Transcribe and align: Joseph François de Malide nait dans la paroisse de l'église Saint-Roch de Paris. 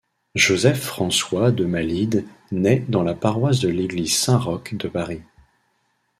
Joseph 0.33 0.81
François 0.81 1.51
de 1.51 1.63
Malide 1.63 2.25
nait 2.51 2.83
dans 2.89 3.03
la 3.03 3.13
paroisse 3.13 3.59
de 3.59 3.69
l'église 3.69 4.17
Saint-Roch 4.17 4.73
de 4.73 4.87
Paris. 4.87 5.21